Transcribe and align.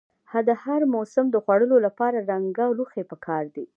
د 0.47 0.49
هر 0.63 0.81
موسم 0.93 1.25
د 1.31 1.35
خوړو 1.43 1.77
لپاره 1.85 2.25
رنګه 2.31 2.65
لوښي 2.77 3.03
پکار 3.11 3.43
دي. 3.55 3.65